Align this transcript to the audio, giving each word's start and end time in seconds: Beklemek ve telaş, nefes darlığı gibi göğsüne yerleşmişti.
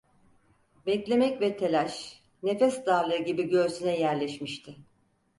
Beklemek 0.85 1.41
ve 1.41 1.57
telaş, 1.57 2.21
nefes 2.43 2.85
darlığı 2.85 3.17
gibi 3.17 3.49
göğsüne 3.49 3.99
yerleşmişti. 3.99 4.77